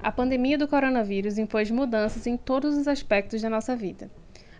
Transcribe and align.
A 0.00 0.12
pandemia 0.12 0.56
do 0.56 0.68
coronavírus 0.68 1.38
impôs 1.38 1.70
mudanças 1.70 2.26
em 2.26 2.36
todos 2.36 2.76
os 2.76 2.86
aspectos 2.86 3.42
da 3.42 3.50
nossa 3.50 3.74
vida. 3.74 4.08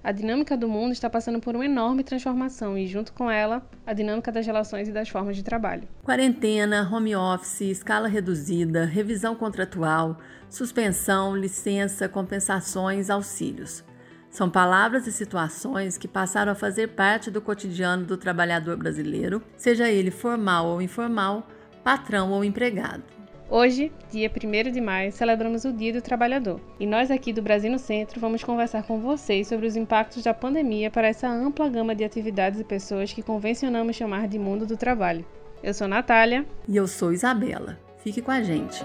A 0.02 0.10
dinâmica 0.10 0.56
do 0.56 0.68
mundo 0.68 0.92
está 0.92 1.08
passando 1.08 1.40
por 1.40 1.54
uma 1.54 1.64
enorme 1.64 2.02
transformação 2.02 2.76
e, 2.76 2.86
junto 2.86 3.12
com 3.12 3.30
ela, 3.30 3.62
a 3.86 3.92
dinâmica 3.92 4.32
das 4.32 4.46
relações 4.46 4.88
e 4.88 4.92
das 4.92 5.08
formas 5.08 5.36
de 5.36 5.42
trabalho. 5.42 5.88
Quarentena, 6.02 6.88
home 6.90 7.14
office, 7.14 7.62
escala 7.62 8.08
reduzida, 8.08 8.84
revisão 8.84 9.34
contratual, 9.34 10.18
suspensão, 10.48 11.36
licença, 11.36 12.08
compensações, 12.08 13.10
auxílios. 13.10 13.84
São 14.30 14.50
palavras 14.50 15.06
e 15.06 15.12
situações 15.12 15.96
que 15.96 16.06
passaram 16.06 16.52
a 16.52 16.56
fazer 16.56 16.88
parte 16.88 17.30
do 17.30 17.40
cotidiano 17.40 18.04
do 18.04 18.16
trabalhador 18.16 18.76
brasileiro, 18.76 19.42
seja 19.56 19.88
ele 19.88 20.10
formal 20.10 20.66
ou 20.66 20.82
informal, 20.82 21.46
patrão 21.82 22.30
ou 22.32 22.44
empregado. 22.44 23.17
Hoje, 23.50 23.90
dia 24.10 24.30
1 24.30 24.70
de 24.70 24.78
maio, 24.78 25.10
celebramos 25.10 25.64
o 25.64 25.72
Dia 25.72 25.90
do 25.90 26.02
Trabalhador 26.02 26.60
e 26.78 26.86
nós 26.86 27.10
aqui 27.10 27.32
do 27.32 27.40
Brasil 27.40 27.70
no 27.70 27.78
Centro 27.78 28.20
vamos 28.20 28.44
conversar 28.44 28.82
com 28.82 29.00
vocês 29.00 29.48
sobre 29.48 29.66
os 29.66 29.74
impactos 29.74 30.22
da 30.22 30.34
pandemia 30.34 30.90
para 30.90 31.08
essa 31.08 31.26
ampla 31.26 31.66
gama 31.66 31.94
de 31.94 32.04
atividades 32.04 32.60
e 32.60 32.64
pessoas 32.64 33.10
que 33.10 33.22
convencionamos 33.22 33.96
chamar 33.96 34.28
de 34.28 34.38
mundo 34.38 34.66
do 34.66 34.76
trabalho. 34.76 35.24
Eu 35.62 35.72
sou 35.72 35.88
Natália. 35.88 36.44
E 36.68 36.76
eu 36.76 36.86
sou 36.86 37.10
Isabela. 37.10 37.78
Fique 38.04 38.20
com 38.20 38.30
a 38.30 38.42
gente. 38.42 38.84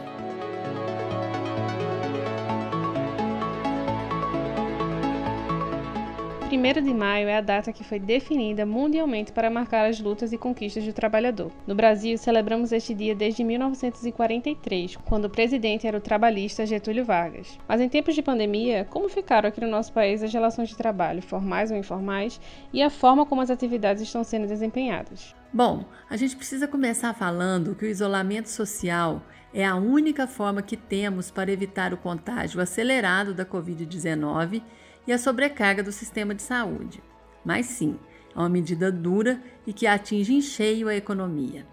1 6.57 6.83
de 6.83 6.93
maio 6.93 7.27
é 7.27 7.37
a 7.37 7.41
data 7.41 7.73
que 7.73 7.83
foi 7.83 7.99
definida 7.99 8.65
mundialmente 8.65 9.31
para 9.31 9.49
marcar 9.49 9.89
as 9.89 9.99
lutas 9.99 10.31
e 10.31 10.37
conquistas 10.37 10.83
do 10.83 10.93
trabalhador. 10.93 11.51
No 11.65 11.73
Brasil, 11.73 12.17
celebramos 12.17 12.71
este 12.71 12.93
dia 12.93 13.15
desde 13.15 13.43
1943, 13.43 14.97
quando 14.97 15.25
o 15.25 15.29
presidente 15.29 15.87
era 15.87 15.97
o 15.97 16.01
trabalhista 16.01 16.65
Getúlio 16.65 17.05
Vargas. 17.05 17.57
Mas 17.67 17.81
em 17.81 17.89
tempos 17.89 18.13
de 18.13 18.21
pandemia, 18.21 18.85
como 18.89 19.09
ficaram 19.09 19.49
aqui 19.49 19.61
no 19.61 19.67
nosso 19.67 19.91
país 19.91 20.21
as 20.21 20.33
relações 20.33 20.69
de 20.69 20.77
trabalho, 20.77 21.21
formais 21.21 21.71
ou 21.71 21.77
informais, 21.77 22.39
e 22.71 22.81
a 22.81 22.89
forma 22.89 23.25
como 23.25 23.41
as 23.41 23.49
atividades 23.49 24.03
estão 24.03 24.23
sendo 24.23 24.47
desempenhadas? 24.47 25.35
Bom, 25.51 25.85
a 26.09 26.17
gente 26.17 26.35
precisa 26.35 26.67
começar 26.67 27.13
falando 27.13 27.75
que 27.75 27.85
o 27.85 27.89
isolamento 27.89 28.49
social 28.49 29.21
é 29.53 29.63
a 29.63 29.75
única 29.75 30.25
forma 30.25 30.61
que 30.61 30.75
temos 30.75 31.29
para 31.29 31.51
evitar 31.51 31.93
o 31.93 31.97
contágio 31.97 32.59
acelerado 32.59 33.33
da 33.33 33.45
Covid-19 33.45 34.63
e 35.05 35.13
a 35.13 35.17
sobrecarga 35.17 35.83
do 35.83 35.91
sistema 35.91 36.33
de 36.33 36.41
saúde. 36.41 37.03
Mas 37.43 37.65
sim, 37.65 37.99
é 38.35 38.39
uma 38.39 38.49
medida 38.49 38.91
dura 38.91 39.41
e 39.65 39.73
que 39.73 39.87
atinge 39.87 40.33
em 40.33 40.41
cheio 40.41 40.87
a 40.87 40.95
economia. 40.95 41.65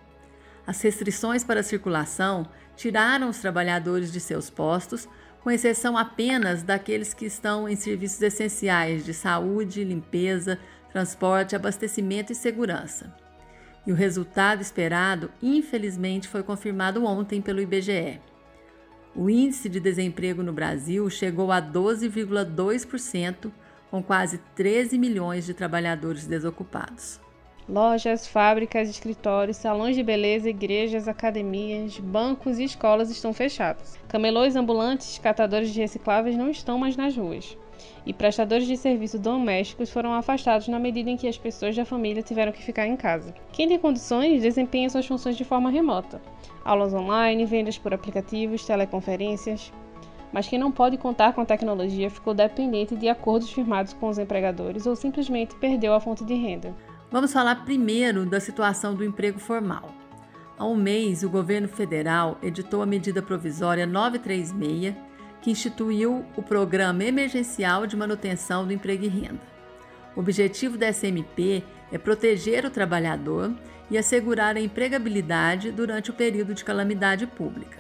As 0.67 0.81
restrições 0.83 1.43
para 1.43 1.61
a 1.61 1.65
circulação 1.65 2.47
tiraram 2.77 3.29
os 3.29 3.39
trabalhadores 3.39 4.13
de 4.13 4.21
seus 4.21 4.49
postos, 4.49 5.09
com 5.43 5.51
exceção 5.51 5.97
apenas 5.97 6.63
daqueles 6.63 7.15
que 7.15 7.25
estão 7.25 7.69
em 7.69 7.77
serviços 7.77 8.21
essenciais 8.21 9.05
de 9.05 9.15
saúde, 9.15 9.85
limpeza, 9.85 10.59
transporte, 10.93 11.57
abastecimento 11.57 12.33
e 12.33 12.35
segurança. 12.35 13.15
E 13.87 13.93
o 13.93 13.95
resultado 13.95 14.61
esperado, 14.61 15.31
infelizmente, 15.43 16.29
foi 16.29 16.43
confirmado 16.43 17.05
ontem 17.05 17.41
pelo 17.41 17.61
IBGE. 17.61 18.21
O 19.15 19.29
índice 19.29 19.69
de 19.69 19.81
desemprego 19.81 20.43
no 20.43 20.53
Brasil 20.53 21.11
chegou 21.11 21.51
a 21.51 21.61
12,2%, 21.61 23.51
com 23.91 24.03
quase 24.03 24.39
13 24.55 24.97
milhões 24.97 25.47
de 25.47 25.53
trabalhadores 25.53 26.27
desocupados. 26.27 27.21
Lojas, 27.69 28.27
fábricas, 28.27 28.89
escritórios, 28.89 29.57
salões 29.57 29.97
de 29.97 30.03
beleza, 30.03 30.49
igrejas, 30.49 31.09
academias, 31.09 31.99
bancos 31.99 32.59
e 32.59 32.65
escolas 32.65 33.11
estão 33.11 33.33
fechados. 33.33 33.99
Camelôs 34.09 34.55
ambulantes, 34.57 35.19
catadores 35.19 35.71
de 35.71 35.81
recicláveis 35.81 36.37
não 36.37 36.51
estão 36.51 36.79
mais 36.79 36.97
nas 36.97 37.17
ruas 37.17 37.57
e 38.05 38.13
prestadores 38.13 38.67
de 38.67 38.77
serviços 38.77 39.21
domésticos 39.21 39.91
foram 39.91 40.13
afastados 40.15 40.69
na 40.69 40.79
medida 40.79 41.11
em 41.11 41.17
que 41.17 41.29
as 41.29 41.39
pessoas 41.39 41.77
da 41.77 41.85
família 41.85 42.23
tiveram 42.23 42.53
que 42.53 42.63
ficar 42.63 42.87
em 42.87 42.97
casa. 42.97 43.35
Quem 43.53 43.69
tem 43.69 43.79
condições 43.79 44.43
desempenha 44.43 44.91
suas 44.91 45.07
funções 45.07 45.37
de 45.37 45.45
forma 45.45 45.71
remota: 45.71 46.21
aulas 46.65 46.95
online, 46.95 47.45
vendas 47.45 47.79
por 47.79 47.93
aplicativos, 47.95 48.65
teleconferências. 48.65 49.73
Mas 50.33 50.47
quem 50.47 50.59
não 50.59 50.71
pode 50.71 50.97
contar 50.97 51.33
com 51.33 51.41
a 51.41 51.47
tecnologia 51.47 52.09
ficou 52.09 52.33
dependente 52.33 52.95
de 52.95 53.09
acordos 53.09 53.51
firmados 53.51 53.93
com 53.93 54.09
os 54.09 54.19
empregadores 54.19 54.87
ou 54.87 54.95
simplesmente 54.95 55.57
perdeu 55.57 55.93
a 55.93 56.01
fonte 56.01 56.25
de 56.25 56.35
renda. 56.35 56.75
Vamos 57.11 57.33
falar 57.33 57.65
primeiro 57.65 58.25
da 58.25 58.39
situação 58.39 58.95
do 58.95 59.05
emprego 59.05 59.41
formal. 59.41 59.91
Há 60.57 60.65
um 60.65 60.77
mês, 60.77 61.23
o 61.25 61.31
governo 61.31 61.67
federal 61.67 62.39
editou 62.43 62.83
a 62.83 62.87
medida 62.87 63.21
provisória 63.21 63.87
936 63.87 64.95
que 65.41 65.51
instituiu 65.51 66.25
o 66.37 66.43
Programa 66.43 67.05
Emergencial 67.05 67.87
de 67.87 67.97
Manutenção 67.97 68.67
do 68.67 68.73
Emprego 68.73 69.05
e 69.05 69.09
Renda. 69.09 69.41
O 70.15 70.21
objetivo 70.21 70.77
da 70.77 70.93
SMP 70.93 71.63
é 71.91 71.99
proteger 71.99 72.65
o 72.65 72.71
trabalhador 72.71 73.53
e 73.91 73.99
assegurar 73.99 74.57
a 74.57 74.61
empregabilidade 74.61 75.73
durante 75.73 76.11
o 76.11 76.15
período 76.15 76.55
de 76.55 76.65
calamidade 76.65 77.27
pública. 77.27 77.79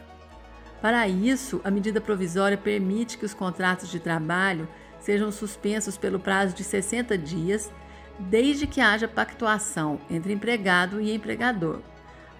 Para 0.80 1.06
isso, 1.06 1.60
a 1.62 1.70
medida 1.70 2.00
provisória 2.00 2.56
permite 2.56 3.18
que 3.18 3.24
os 3.24 3.34
contratos 3.34 3.90
de 3.90 4.00
trabalho 4.00 4.66
sejam 4.98 5.30
suspensos 5.30 5.96
pelo 5.96 6.18
prazo 6.18 6.54
de 6.54 6.64
60 6.64 7.16
dias, 7.18 7.70
desde 8.18 8.66
que 8.66 8.80
haja 8.80 9.06
pactuação 9.06 10.00
entre 10.10 10.32
empregado 10.32 11.00
e 11.00 11.12
empregador. 11.12 11.80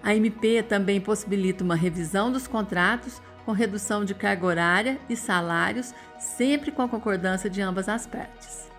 A 0.03 0.15
MP 0.15 0.63
também 0.63 0.99
possibilita 0.99 1.63
uma 1.63 1.75
revisão 1.75 2.31
dos 2.31 2.47
contratos 2.47 3.21
com 3.45 3.51
redução 3.51 4.03
de 4.03 4.13
carga 4.13 4.45
horária 4.45 4.99
e 5.09 5.15
salários, 5.15 5.93
sempre 6.19 6.71
com 6.71 6.81
a 6.81 6.87
concordância 6.87 7.49
de 7.49 7.61
ambas 7.61 7.87
as 7.87 8.07
partes. 8.07 8.69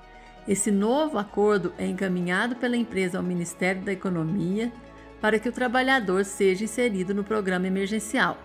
Esse 0.46 0.70
novo 0.72 1.18
acordo 1.18 1.72
é 1.78 1.86
encaminhado 1.86 2.56
pela 2.56 2.76
empresa 2.76 3.18
ao 3.18 3.24
Ministério 3.24 3.82
da 3.82 3.92
Economia 3.92 4.72
para 5.20 5.38
que 5.38 5.48
o 5.48 5.52
trabalhador 5.52 6.24
seja 6.24 6.64
inserido 6.64 7.14
no 7.14 7.22
programa 7.22 7.68
emergencial. 7.68 8.36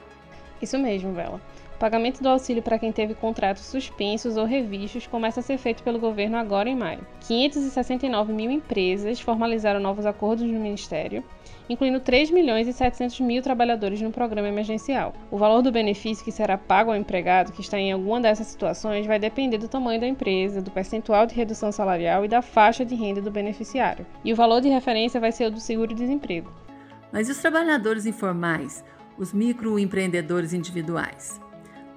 Isso 0.61 0.77
mesmo, 0.77 1.11
Bela. 1.13 1.41
O 1.77 1.79
pagamento 1.79 2.23
do 2.23 2.29
auxílio 2.29 2.63
para 2.63 2.79
quem 2.79 2.91
teve 2.91 3.13
contratos 3.13 3.61
suspensos 3.63 4.35
ou 4.35 4.45
revistos 4.45 5.05
começa 5.05 5.41
a 5.41 5.43
ser 5.43 5.59
feito 5.59 5.83
pelo 5.83 5.99
governo 5.99 6.35
agora 6.35 6.67
em 6.67 6.75
maio. 6.75 7.05
569 7.27 8.33
mil 8.33 8.49
empresas 8.49 9.19
formalizaram 9.19 9.79
novos 9.79 10.03
acordos 10.03 10.43
no 10.43 10.59
Ministério 10.59 11.23
incluindo 11.69 11.99
3 11.99 12.31
milhões 12.31 12.67
e 12.67 12.73
700 12.73 13.19
mil 13.19 13.41
trabalhadores 13.41 14.01
no 14.01 14.11
programa 14.11 14.47
emergencial. 14.47 15.13
O 15.29 15.37
valor 15.37 15.61
do 15.61 15.71
benefício 15.71 16.23
que 16.23 16.31
será 16.31 16.57
pago 16.57 16.91
ao 16.91 16.97
empregado 16.97 17.51
que 17.51 17.61
está 17.61 17.77
em 17.77 17.91
alguma 17.91 18.21
dessas 18.21 18.47
situações 18.47 19.05
vai 19.05 19.19
depender 19.19 19.57
do 19.57 19.67
tamanho 19.67 19.99
da 19.99 20.07
empresa, 20.07 20.61
do 20.61 20.71
percentual 20.71 21.25
de 21.25 21.35
redução 21.35 21.71
salarial 21.71 22.23
e 22.23 22.27
da 22.27 22.41
faixa 22.41 22.85
de 22.85 22.95
renda 22.95 23.21
do 23.21 23.29
beneficiário. 23.29 24.05
E 24.23 24.31
o 24.31 24.35
valor 24.35 24.61
de 24.61 24.69
referência 24.69 25.19
vai 25.19 25.31
ser 25.31 25.47
o 25.47 25.51
do 25.51 25.59
seguro-desemprego. 25.59 26.51
Mas 27.11 27.27
e 27.27 27.31
os 27.31 27.37
trabalhadores 27.37 28.05
informais, 28.05 28.83
os 29.17 29.33
microempreendedores 29.33 30.53
individuais? 30.53 31.45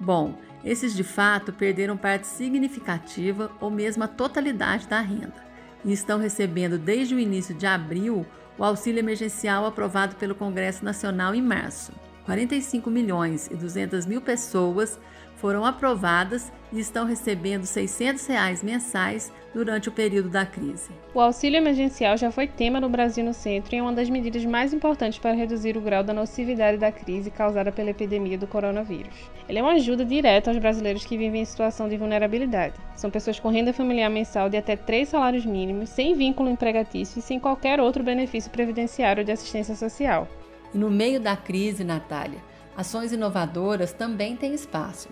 Bom, 0.01 0.33
esses 0.65 0.95
de 0.95 1.03
fato 1.03 1.53
perderam 1.53 1.95
parte 1.95 2.25
significativa 2.25 3.51
ou 3.61 3.69
mesmo 3.69 4.03
a 4.03 4.07
totalidade 4.07 4.87
da 4.87 4.99
renda 4.99 5.45
e 5.85 5.93
estão 5.93 6.17
recebendo 6.17 6.79
desde 6.79 7.13
o 7.13 7.19
início 7.19 7.53
de 7.53 7.67
abril 7.67 8.25
o 8.57 8.63
auxílio 8.63 8.97
emergencial 8.97 9.63
aprovado 9.63 10.15
pelo 10.15 10.33
Congresso 10.33 10.83
Nacional 10.83 11.35
em 11.35 11.41
março. 11.41 11.91
45 12.25 12.89
milhões 12.89 13.47
e 13.51 13.55
200 13.55 14.05
mil 14.05 14.21
pessoas 14.21 14.99
foram 15.41 15.65
aprovadas 15.65 16.51
e 16.71 16.79
estão 16.79 17.03
recebendo 17.03 17.65
600 17.65 18.27
reais 18.27 18.61
mensais 18.61 19.33
durante 19.53 19.89
o 19.89 19.91
período 19.91 20.29
da 20.29 20.45
crise. 20.45 20.91
O 21.15 21.19
auxílio 21.19 21.57
emergencial 21.57 22.15
já 22.15 22.31
foi 22.31 22.47
tema 22.47 22.79
no 22.79 22.87
Brasil 22.87 23.25
no 23.25 23.33
Centro 23.33 23.73
e 23.73 23.79
é 23.79 23.81
uma 23.81 23.91
das 23.91 24.07
medidas 24.07 24.45
mais 24.45 24.71
importantes 24.71 25.17
para 25.17 25.33
reduzir 25.33 25.75
o 25.75 25.81
grau 25.81 26.03
da 26.03 26.13
nocividade 26.13 26.77
da 26.77 26.91
crise 26.91 27.31
causada 27.31 27.71
pela 27.71 27.89
epidemia 27.89 28.37
do 28.37 28.45
coronavírus. 28.45 29.15
Ele 29.49 29.57
é 29.57 29.63
uma 29.63 29.73
ajuda 29.73 30.05
direta 30.05 30.51
aos 30.51 30.59
brasileiros 30.59 31.03
que 31.03 31.17
vivem 31.17 31.41
em 31.41 31.45
situação 31.45 31.89
de 31.89 31.97
vulnerabilidade. 31.97 32.75
São 32.95 33.09
pessoas 33.09 33.39
com 33.39 33.49
renda 33.49 33.73
familiar 33.73 34.09
mensal 34.09 34.47
de 34.47 34.57
até 34.57 34.75
três 34.75 35.09
salários 35.09 35.45
mínimos, 35.45 35.89
sem 35.89 36.13
vínculo 36.13 36.49
empregatício 36.49 37.17
e 37.17 37.21
sem 37.21 37.39
qualquer 37.39 37.81
outro 37.81 38.03
benefício 38.03 38.51
previdenciário 38.51 39.25
de 39.25 39.31
assistência 39.31 39.75
social. 39.75 40.27
E 40.73 40.77
no 40.77 40.89
meio 40.89 41.19
da 41.19 41.35
crise, 41.35 41.83
Natália, 41.83 42.39
ações 42.75 43.11
inovadoras 43.11 43.93
também 43.93 44.35
têm 44.35 44.53
espaço. 44.53 45.09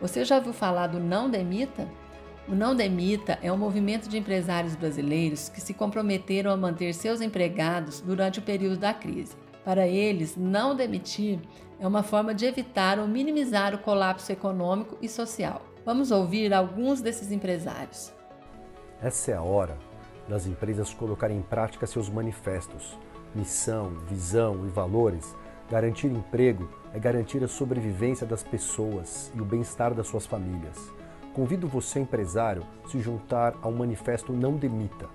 Você 0.00 0.24
já 0.24 0.36
ouviu 0.36 0.52
falar 0.52 0.88
do 0.88 1.00
Não 1.00 1.30
Demita? 1.30 1.88
O 2.48 2.54
Não 2.54 2.74
Demita 2.74 3.38
é 3.42 3.50
um 3.50 3.56
movimento 3.56 4.08
de 4.08 4.18
empresários 4.18 4.76
brasileiros 4.76 5.48
que 5.48 5.60
se 5.60 5.72
comprometeram 5.72 6.50
a 6.50 6.56
manter 6.56 6.92
seus 6.92 7.20
empregados 7.20 8.00
durante 8.00 8.38
o 8.38 8.42
período 8.42 8.76
da 8.76 8.92
crise. 8.92 9.34
Para 9.64 9.88
eles, 9.88 10.36
não 10.36 10.76
demitir 10.76 11.40
é 11.80 11.86
uma 11.86 12.02
forma 12.02 12.34
de 12.34 12.44
evitar 12.44 12.98
ou 12.98 13.08
minimizar 13.08 13.74
o 13.74 13.78
colapso 13.78 14.30
econômico 14.30 14.98
e 15.00 15.08
social. 15.08 15.62
Vamos 15.86 16.10
ouvir 16.10 16.52
alguns 16.52 17.00
desses 17.00 17.32
empresários. 17.32 18.12
Essa 19.02 19.32
é 19.32 19.34
a 19.34 19.42
hora 19.42 19.78
das 20.28 20.46
empresas 20.46 20.92
colocarem 20.92 21.38
em 21.38 21.42
prática 21.42 21.86
seus 21.86 22.08
manifestos, 22.08 22.98
missão, 23.34 23.92
visão 24.08 24.66
e 24.66 24.68
valores 24.68 25.34
Garantir 25.70 26.08
emprego 26.08 26.68
é 26.92 26.98
garantir 26.98 27.42
a 27.42 27.48
sobrevivência 27.48 28.26
das 28.26 28.42
pessoas 28.42 29.32
e 29.34 29.40
o 29.40 29.44
bem-estar 29.44 29.94
das 29.94 30.06
suas 30.06 30.26
famílias. 30.26 30.76
Convido 31.32 31.66
você, 31.66 32.00
empresário, 32.00 32.64
a 32.84 32.88
se 32.88 33.00
juntar 33.00 33.54
ao 33.62 33.72
manifesto 33.72 34.32
Não 34.32 34.56
Demita. 34.56 35.08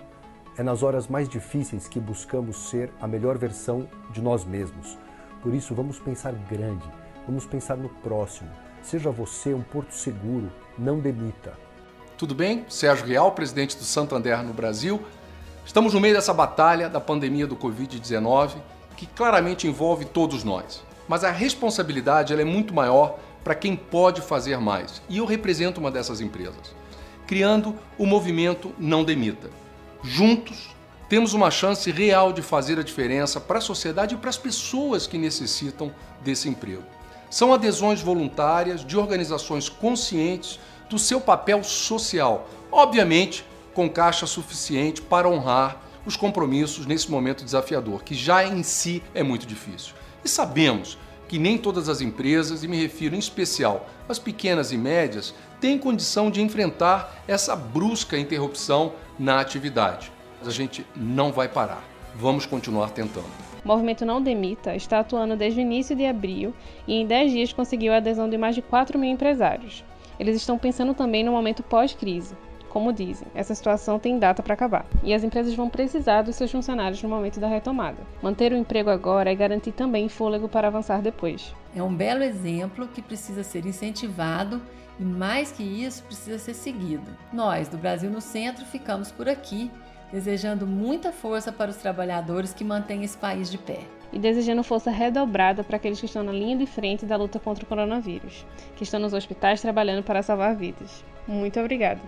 É 0.57 0.63
nas 0.63 0.81
horas 0.81 1.07
mais 1.07 1.29
difíceis 1.29 1.87
que 1.87 1.99
buscamos 1.99 2.69
ser 2.69 2.91
a 2.99 3.07
melhor 3.07 3.37
versão 3.37 3.87
de 4.09 4.21
nós 4.21 4.43
mesmos. 4.43 4.97
Por 5.41 5.53
isso, 5.53 5.73
vamos 5.75 5.99
pensar 5.99 6.33
grande, 6.33 6.89
vamos 7.25 7.45
pensar 7.45 7.77
no 7.77 7.87
próximo. 7.87 8.49
Seja 8.81 9.11
você 9.11 9.53
um 9.53 9.61
porto 9.61 9.93
seguro, 9.93 10.51
não 10.77 10.99
demita. 10.99 11.53
Tudo 12.17 12.35
bem? 12.35 12.65
Sérgio 12.67 13.05
Real, 13.05 13.31
presidente 13.31 13.77
do 13.77 13.83
Santander 13.83 14.43
no 14.43 14.53
Brasil. 14.53 14.99
Estamos 15.69 15.93
no 15.93 15.99
meio 15.99 16.15
dessa 16.15 16.33
batalha 16.33 16.89
da 16.89 16.99
pandemia 16.99 17.45
do 17.45 17.55
Covid-19, 17.55 18.55
que 18.97 19.05
claramente 19.05 19.67
envolve 19.67 20.03
todos 20.03 20.43
nós. 20.43 20.81
Mas 21.07 21.23
a 21.23 21.29
responsabilidade 21.29 22.33
é 22.33 22.43
muito 22.43 22.73
maior 22.73 23.19
para 23.43 23.53
quem 23.53 23.75
pode 23.75 24.19
fazer 24.19 24.57
mais. 24.59 24.99
E 25.07 25.19
eu 25.19 25.25
represento 25.25 25.79
uma 25.79 25.91
dessas 25.91 26.21
empresas, 26.21 26.73
criando 27.27 27.75
o 27.99 28.07
movimento 28.07 28.73
Não 28.79 29.03
Demita. 29.03 29.51
Juntos, 30.03 30.75
temos 31.07 31.35
uma 31.35 31.51
chance 31.51 31.91
real 31.91 32.33
de 32.33 32.41
fazer 32.41 32.79
a 32.79 32.83
diferença 32.83 33.39
para 33.39 33.59
a 33.59 33.61
sociedade 33.61 34.15
e 34.15 34.17
para 34.17 34.31
as 34.31 34.39
pessoas 34.39 35.05
que 35.05 35.19
necessitam 35.19 35.93
desse 36.23 36.49
emprego. 36.49 36.81
São 37.29 37.53
adesões 37.53 38.01
voluntárias 38.01 38.83
de 38.83 38.97
organizações 38.97 39.69
conscientes 39.69 40.59
do 40.89 40.97
seu 40.97 41.21
papel 41.21 41.63
social, 41.63 42.49
obviamente 42.71 43.45
com 43.79 43.89
caixa 43.89 44.27
suficiente 44.27 45.01
para 45.01 45.29
honrar 45.29 45.81
os 46.05 46.17
compromissos 46.17 46.85
nesse 46.85 47.09
momento 47.09 47.45
desafiador, 47.45 48.03
que 48.03 48.13
já 48.13 48.45
em 48.45 48.61
si 48.61 49.01
é 49.15 49.23
muito 49.23 49.45
difícil. 49.45 49.93
E 50.21 50.27
sabemos 50.27 50.97
que 51.29 51.39
nem 51.39 51.57
todas 51.57 51.87
as 51.87 52.01
empresas, 52.01 52.61
e 52.61 52.67
me 52.67 52.75
refiro 52.75 53.15
em 53.15 53.19
especial 53.19 53.87
às 54.09 54.19
pequenas 54.19 54.73
e 54.73 54.77
médias, 54.77 55.33
têm 55.61 55.77
condição 55.77 56.29
de 56.29 56.41
enfrentar 56.41 57.23
essa 57.25 57.55
brusca 57.55 58.19
interrupção 58.19 58.91
na 59.17 59.39
atividade. 59.39 60.11
Mas 60.39 60.49
a 60.49 60.51
gente 60.51 60.85
não 60.93 61.31
vai 61.31 61.47
parar. 61.47 61.81
Vamos 62.17 62.45
continuar 62.45 62.89
tentando. 62.89 63.31
O 63.63 63.67
movimento 63.69 64.05
Não 64.05 64.21
Demita 64.21 64.75
está 64.75 64.99
atuando 64.99 65.37
desde 65.37 65.61
o 65.61 65.63
início 65.63 65.95
de 65.95 66.05
abril 66.05 66.53
e 66.85 66.95
em 66.95 67.07
10 67.07 67.31
dias 67.31 67.53
conseguiu 67.53 67.93
a 67.93 67.97
adesão 67.97 68.29
de 68.29 68.37
mais 68.37 68.55
de 68.55 68.61
4 68.61 68.99
mil 68.99 69.09
empresários. 69.09 69.85
Eles 70.19 70.35
estão 70.35 70.57
pensando 70.57 70.93
também 70.93 71.23
no 71.23 71.31
momento 71.31 71.63
pós-crise. 71.63 72.35
Como 72.69 72.93
dizem, 72.93 73.27
essa 73.33 73.55
situação 73.55 73.97
tem 73.97 74.19
data 74.19 74.43
para 74.43 74.53
acabar 74.53 74.85
e 75.03 75.13
as 75.13 75.23
empresas 75.23 75.53
vão 75.55 75.69
precisar 75.69 76.21
dos 76.21 76.35
seus 76.35 76.51
funcionários 76.51 77.01
no 77.01 77.09
momento 77.09 77.39
da 77.39 77.47
retomada. 77.47 77.97
Manter 78.21 78.53
o 78.53 78.57
emprego 78.57 78.89
agora 78.89 79.31
é 79.31 79.35
garantir 79.35 79.71
também 79.71 80.07
fôlego 80.07 80.47
para 80.47 80.67
avançar 80.67 81.01
depois. 81.01 81.53
É 81.75 81.81
um 81.81 81.93
belo 81.93 82.23
exemplo 82.23 82.87
que 82.87 83.01
precisa 83.01 83.43
ser 83.43 83.65
incentivado 83.65 84.61
e, 84.99 85.03
mais 85.03 85.51
que 85.51 85.63
isso, 85.63 86.03
precisa 86.03 86.37
ser 86.37 86.53
seguido. 86.53 87.09
Nós, 87.33 87.67
do 87.67 87.77
Brasil 87.77 88.09
no 88.09 88.21
Centro, 88.21 88.65
ficamos 88.65 89.11
por 89.11 89.27
aqui 89.27 89.71
desejando 90.11 90.65
muita 90.65 91.11
força 91.11 91.51
para 91.51 91.69
os 91.69 91.77
trabalhadores 91.77 92.53
que 92.53 92.63
mantêm 92.63 93.03
esse 93.03 93.17
país 93.17 93.49
de 93.49 93.57
pé. 93.57 93.79
E 94.11 94.17
desejando 94.17 94.63
força 94.63 94.89
redobrada 94.89 95.63
para 95.63 95.77
aqueles 95.77 95.99
que 95.99 96.07
estão 96.07 96.23
na 96.23 96.31
linha 96.31 96.57
de 96.57 96.65
frente 96.65 97.05
da 97.05 97.15
luta 97.15 97.39
contra 97.39 97.63
o 97.63 97.67
coronavírus, 97.67 98.45
que 98.75 98.83
estão 98.83 98.99
nos 98.99 99.13
hospitais 99.13 99.61
trabalhando 99.61 100.03
para 100.03 100.23
salvar 100.23 100.55
vidas. 100.55 101.03
Muito 101.27 101.59
obrigada! 101.59 102.01